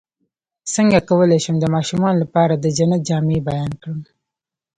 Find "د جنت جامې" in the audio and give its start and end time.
2.55-3.39